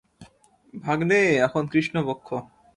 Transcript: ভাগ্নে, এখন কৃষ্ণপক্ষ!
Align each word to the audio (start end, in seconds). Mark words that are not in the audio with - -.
ভাগ্নে, 0.73 1.19
এখন 1.45 1.63
কৃষ্ণপক্ষ! 1.67 2.27